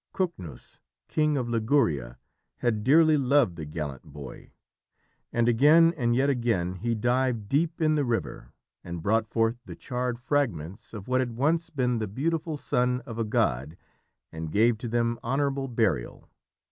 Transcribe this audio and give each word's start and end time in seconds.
Cycnus, 0.17 0.79
King 1.07 1.37
of 1.37 1.47
Liguria, 1.47 2.17
had 2.57 2.83
dearly 2.83 3.17
loved 3.17 3.55
the 3.55 3.65
gallant 3.67 4.01
boy, 4.01 4.51
and 5.31 5.47
again 5.47 5.93
and 5.95 6.15
yet 6.15 6.27
again 6.27 6.73
he 6.73 6.95
dived 6.95 7.47
deep 7.47 7.79
in 7.79 7.93
the 7.93 8.03
river 8.03 8.51
and 8.83 9.03
brought 9.03 9.27
forth 9.27 9.59
the 9.65 9.75
charred 9.75 10.17
fragments 10.17 10.91
of 10.95 11.07
what 11.07 11.21
had 11.21 11.37
once 11.37 11.69
been 11.69 11.99
the 11.99 12.07
beautiful 12.07 12.57
son 12.57 13.01
of 13.05 13.19
a 13.19 13.23
god, 13.23 13.77
and 14.31 14.51
gave 14.51 14.79
to 14.79 14.87
them 14.87 15.19
honourable 15.23 15.67
burial. 15.67 16.27